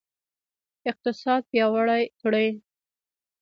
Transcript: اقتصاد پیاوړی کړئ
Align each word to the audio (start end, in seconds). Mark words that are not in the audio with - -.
اقتصاد 0.89 1.41
پیاوړی 1.51 2.03
کړئ 2.19 2.47